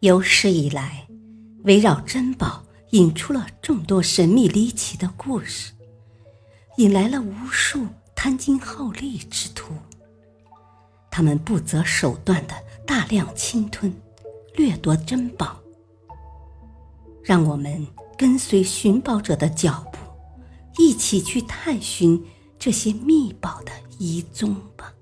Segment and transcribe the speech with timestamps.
[0.00, 1.06] 有史以来，
[1.64, 5.74] 围绕珍宝引出了众多神秘离奇的故事，
[6.78, 9.74] 引来了无数贪金好利之徒。
[11.10, 12.54] 他们不择手段的
[12.86, 13.94] 大量侵吞、
[14.54, 15.60] 掠夺珍宝。
[17.22, 17.86] 让我们
[18.16, 19.98] 跟随寻宝者的脚步，
[20.82, 22.24] 一起去探寻
[22.58, 24.94] 这些秘宝的遗踪吧。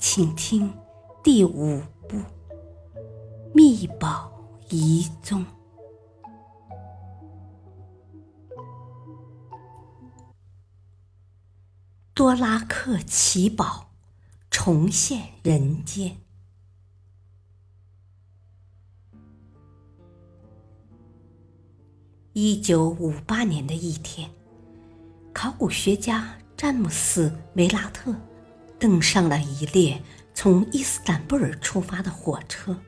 [0.00, 0.72] 请听
[1.26, 2.16] 第五部
[3.52, 4.30] 《秘宝
[4.70, 5.44] 遗踪》。
[12.14, 13.90] 多拉克奇宝
[14.52, 16.16] 重现人间。
[22.34, 24.30] 一九五八年的一天，
[25.34, 28.14] 考古学家詹姆斯·梅拉特
[28.78, 30.00] 登上了一列
[30.36, 32.78] 从伊斯坦布尔出发的火车。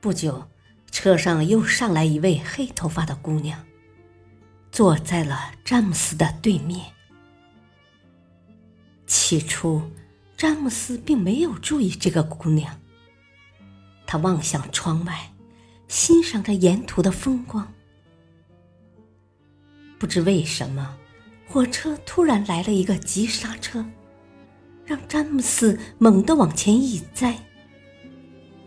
[0.00, 0.50] 不久，
[0.90, 3.64] 车上又上来一位黑头发的姑娘，
[4.72, 6.84] 坐在了詹姆斯的对面。
[9.06, 9.80] 起初，
[10.36, 12.80] 詹姆斯并没有注意这个姑娘。
[14.08, 15.32] 他望向窗外，
[15.86, 17.72] 欣赏着沿途的风光。
[20.00, 20.98] 不知为什么，
[21.46, 23.86] 火车突然来了一个急刹车，
[24.86, 27.38] 让詹姆斯猛地往前一栽，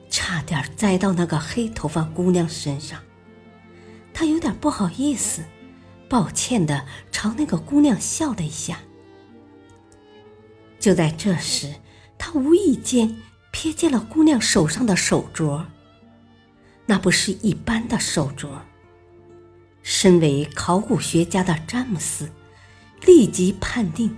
[0.09, 2.99] 差点栽到那个黑头发姑娘身上。
[4.13, 5.43] 他有点不好意思，
[6.09, 8.79] 抱歉的朝那个姑娘笑了一下。
[10.79, 11.75] 就在这时，
[12.17, 13.15] 他无意间
[13.53, 15.63] 瞥见了姑娘手上的手镯。
[16.87, 18.49] 那不是一般的手镯。
[19.83, 22.29] 身为考古学家的詹姆斯，
[23.05, 24.17] 立即判定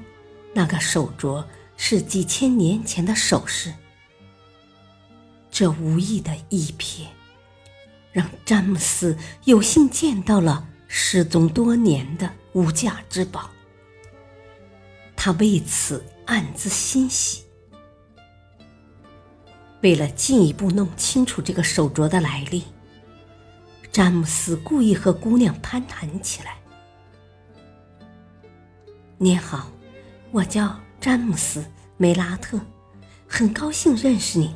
[0.54, 1.44] 那个手镯
[1.82, 3.74] 是几千年前的首饰。
[5.50, 7.06] 这无意的一瞥，
[8.12, 13.50] 让詹姆斯有幸见到了失踪多年的无价之宝。
[15.16, 16.04] 他为此。
[16.30, 17.44] 暗自欣喜。
[19.82, 22.66] 为了进一步弄清楚这个手镯的来历，
[23.92, 26.60] 詹姆斯故意和姑娘攀谈起来。
[29.18, 29.72] “您好，
[30.30, 31.62] 我叫詹姆斯·
[32.02, 32.58] 梅拉特，
[33.28, 34.56] 很高兴认识你。”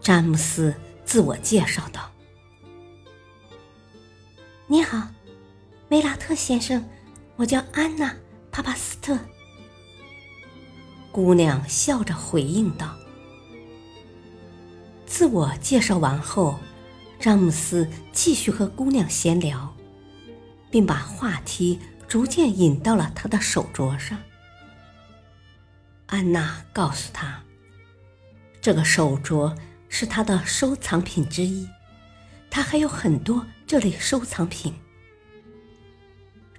[0.00, 0.74] 詹姆斯
[1.04, 2.10] 自我介绍道。
[4.66, 5.08] “你好，
[5.90, 6.82] 梅拉特先生，
[7.36, 8.08] 我叫安娜·
[8.50, 9.18] 帕帕斯特。”
[11.12, 12.96] 姑娘笑着回应道
[15.04, 16.58] ：“自我介绍完后，
[17.20, 19.76] 詹姆斯继续和姑娘闲聊，
[20.70, 24.18] 并把话题逐渐引到了他的手镯上。
[26.12, 27.42] 安娜告诉他，
[28.60, 29.56] 这个手镯
[29.88, 31.66] 是他的收藏品之一，
[32.50, 34.74] 他还有很多这类收藏品。”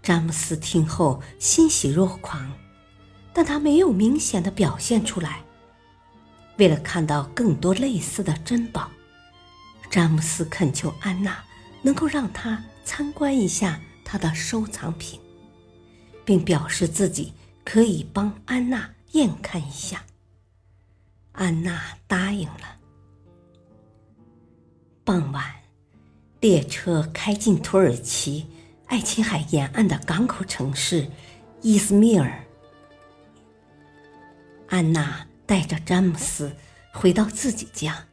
[0.01, 2.51] 詹姆斯听后欣喜若狂。
[3.35, 5.43] 但他没有明显的表现出来。
[6.57, 8.91] 为了看到更多类似的珍宝，
[9.89, 11.43] 詹姆斯恳求安娜
[11.81, 15.19] 能够让他参观一下他的收藏品，
[16.23, 17.33] 并表示自己
[17.65, 20.03] 可以帮安娜验看一下。
[21.31, 22.79] 安娜答应了。
[25.03, 25.43] 傍晚，
[26.39, 28.45] 列车开进土耳其
[28.85, 31.09] 爱琴海沿岸的港口城市
[31.61, 32.45] 伊斯密尔。
[34.69, 36.55] 安娜带着詹姆斯
[36.91, 38.05] 回到自己家。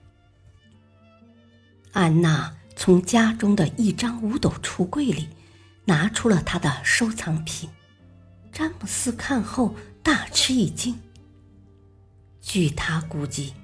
[1.92, 5.28] 安娜从家中的一张五斗橱柜里
[5.84, 7.68] 拿出了她的收藏品。
[8.52, 10.98] 詹姆斯看后大吃一惊。
[12.40, 13.54] 据他估计，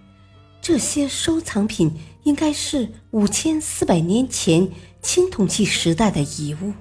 [0.60, 1.92] 这些收藏品
[2.24, 4.70] 应该是五千四百年前
[5.02, 6.72] 青铜器时代的遗物，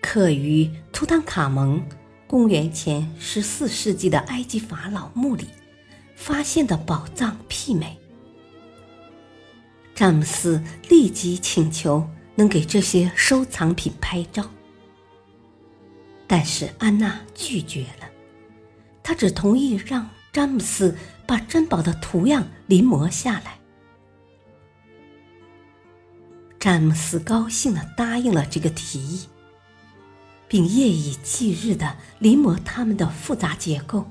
[0.00, 1.82] 刻于图坦卡蒙。
[2.26, 5.46] 公元前十四世纪的埃及法老墓里
[6.14, 7.96] 发现的宝藏媲美。
[9.94, 14.46] 詹姆斯立即请求能给这些收藏品拍照，
[16.26, 18.07] 但是安娜拒绝了，
[19.08, 20.94] 他只同意让詹姆斯
[21.26, 23.58] 把珍宝的图样临摹下来。
[26.60, 29.26] 詹姆斯高兴地答应了这个提议。
[30.46, 34.06] 并夜以继日地临摹它们的复杂结构，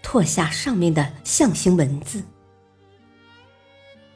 [0.00, 2.22] 拓下上面的象形文字。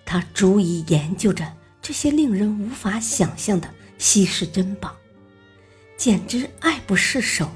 [0.05, 3.69] 他逐一研究着这些令人无法想象的
[3.99, 4.94] 稀世珍宝，
[5.96, 7.50] 简直爱不释手。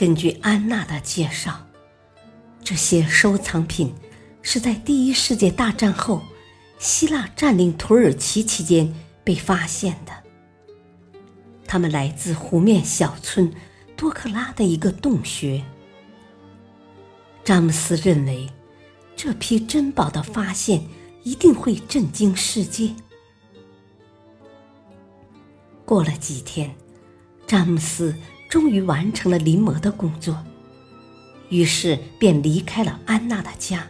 [0.00, 1.66] 根据安娜的介绍，
[2.64, 3.92] 这些收藏品
[4.40, 6.22] 是在第一世界大战后，
[6.78, 10.12] 希腊占领土耳其期间被发现的。
[11.66, 13.52] 它们来自湖面小村
[13.94, 15.62] 多克拉的一个洞穴。
[17.44, 18.48] 詹姆斯认为，
[19.14, 20.82] 这批珍宝的发现
[21.24, 22.94] 一定会震惊世界。
[25.84, 26.74] 过了几天，
[27.46, 28.16] 詹姆斯
[28.50, 30.44] 终于完成了临摹的工作。
[31.48, 33.86] 于是便离开了安娜的家。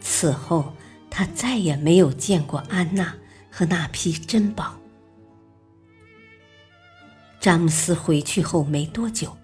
[0.00, 0.74] 此后，
[1.10, 3.14] 他再也没有见过安娜
[3.50, 4.76] 和那批珍宝。
[7.38, 9.36] 詹姆斯回去后没多久，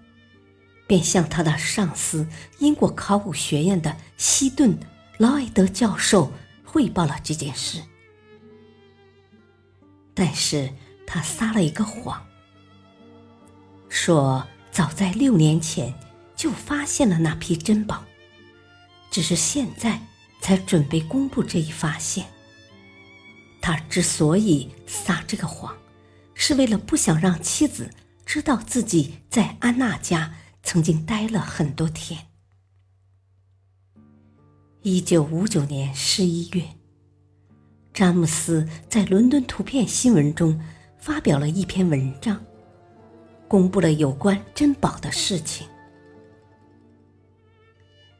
[0.87, 2.27] 便向他的上司
[2.59, 4.73] 英国考古学院的希顿·
[5.17, 6.31] 劳埃德教授
[6.63, 7.81] 汇报了这件事。
[10.13, 10.69] 但是
[11.07, 12.25] 他撒了一个谎，
[13.89, 15.93] 说早在六年前。
[16.39, 18.05] 就发现了那批珍宝，
[19.11, 20.01] 只是现在
[20.39, 22.27] 才准备公布这一发现。
[23.59, 25.75] 他之所以撒这个谎，
[26.33, 27.89] 是为了不想让妻子
[28.25, 30.33] 知道自己在安娜家
[30.63, 32.27] 曾经待了很多天。
[34.81, 36.63] 一九五九年十一月，
[37.93, 40.57] 詹姆斯在《伦敦图片新闻》中
[40.97, 42.41] 发表了一篇文章，
[43.49, 45.67] 公布了有关珍宝的事情。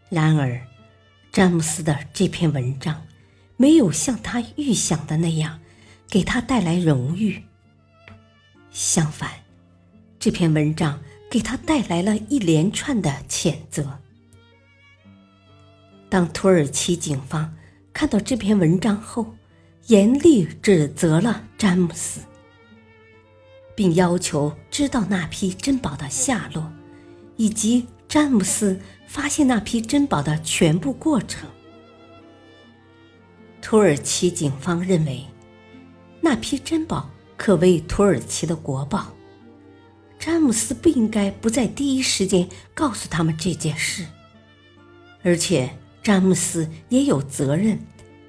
[0.09, 0.59] 然而，
[1.31, 3.05] 詹姆斯的这篇文章
[3.55, 5.61] 没有像他预想的那样
[6.09, 7.43] 给他带来荣誉。
[8.71, 9.29] 相反，
[10.19, 10.99] 这篇文章
[11.29, 13.99] 给他带来了一连串的谴责。
[16.09, 17.55] 当土耳其警方
[17.93, 19.35] 看到这篇文章后，
[19.85, 22.21] 严厉指责了詹姆斯，
[23.79, 26.69] 并要求知道那批珍宝的下落，
[27.37, 28.77] 以及詹姆斯。
[29.07, 31.49] 发现那批珍宝的全部过程。
[33.61, 35.25] 土耳其警方认为，
[36.19, 39.13] 那批珍宝可谓土耳其的国宝。
[40.19, 44.05] 詹姆斯不应该不在第一时间告诉他们这件事，
[45.23, 45.69] 而且
[46.03, 47.79] 詹姆斯也有责任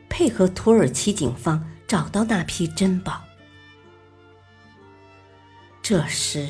[0.08, 3.20] 配合土耳其警方找到那批珍宝。
[5.90, 6.46] 这时，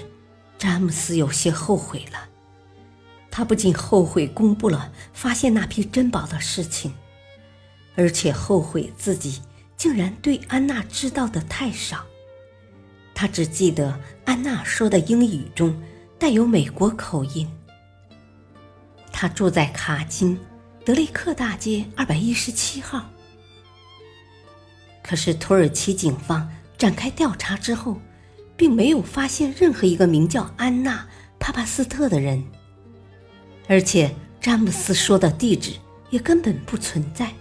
[0.59, 2.29] 詹姆斯有些后悔了。
[3.31, 6.93] 他不仅后悔公布了发现那批珍宝的事情，
[7.97, 9.41] 而且后悔自己
[9.79, 12.05] 竟然对安娜知道的太少。
[13.15, 15.75] 他只记得安娜说的英语中
[16.19, 17.51] 带有美国口音。
[19.11, 20.39] 他住在卡金
[20.85, 23.09] 德雷克大街二百一十七号。
[25.03, 26.47] 可是土耳其警方
[26.77, 27.99] 展开调查之后，
[28.61, 30.99] 并没有发现任何一个名叫安娜·
[31.39, 32.45] 帕帕斯特的人。
[33.67, 35.73] 而且詹姆斯说的地址
[36.11, 37.33] 也根本不存在。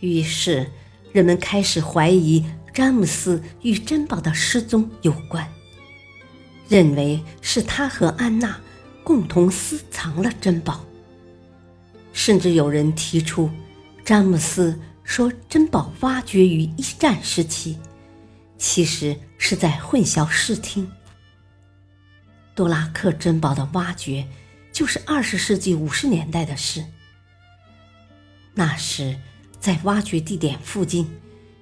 [0.00, 0.66] 于是，
[1.12, 2.42] 人们开始怀疑
[2.72, 5.46] 詹姆斯与珍宝的失踪有关，
[6.66, 8.58] 认为是他和安娜
[9.04, 10.82] 共同私藏了珍宝。
[12.14, 13.50] 甚至有人提出，
[14.02, 17.78] 詹姆斯说珍宝挖掘于一战时期，
[18.60, 20.92] 其实是在混淆视听。
[22.54, 24.28] 多拉克珍宝的挖掘，
[24.70, 26.84] 就是二十世纪五十年代的事。
[28.52, 29.18] 那时，
[29.58, 31.10] 在挖掘地点附近，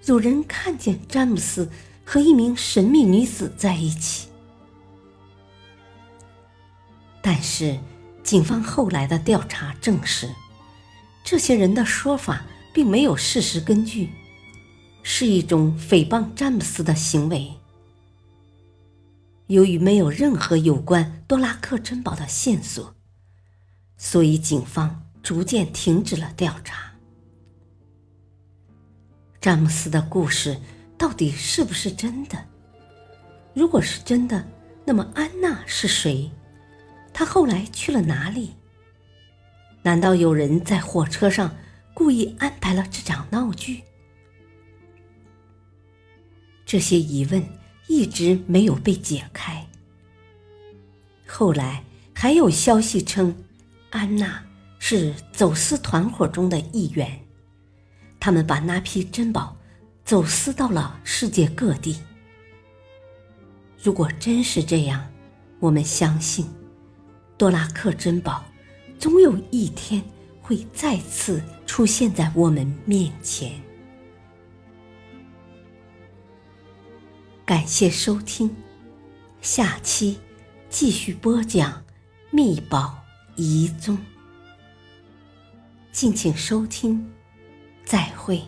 [0.06, 1.70] 有人看见詹姆斯
[2.04, 4.28] 和一名神秘女子在一起。
[7.22, 7.78] 但是，
[8.24, 10.28] 警方后来的调查证实，
[11.22, 12.44] 这些人的说法
[12.74, 14.10] 并没有事实根据，
[15.10, 17.50] 是一种诽谤詹姆斯的行为。
[19.46, 22.94] 由于没有任何有关多拉克珍宝的线索，
[23.96, 26.92] 所以警方逐渐停止了调查。
[29.40, 30.60] 詹姆斯的故事
[30.98, 32.44] 到底是不是真的？
[33.54, 34.46] 如果是真的，
[34.84, 36.30] 那么安娜是谁？
[37.14, 38.50] 她后来去了哪里？
[39.82, 41.56] 难道有人在火车上
[41.94, 43.82] 故意安排了这场闹剧？
[46.68, 47.42] 这些疑问。
[47.90, 49.66] 一直没有被解开。
[51.26, 51.82] 后来
[52.12, 53.34] 还有消息称，
[53.88, 54.44] 安娜
[54.78, 57.18] 是走私团伙中的一员，
[58.20, 59.56] 他们把那批珍宝
[60.04, 61.98] 走私到了世界各地。
[63.82, 65.10] 如果真是这样，
[65.60, 66.46] 我们相信，
[67.38, 68.44] 多拉克珍宝
[68.98, 70.02] 总有一天
[70.42, 73.67] 会再次出现在我们面前。
[77.48, 78.54] 感谢收听，
[79.40, 80.18] 下期
[80.68, 81.82] 继续播讲
[82.30, 82.98] 秘宝
[83.36, 83.96] 遗踪。
[85.90, 87.10] 敬请收听，
[87.86, 88.42] 再会。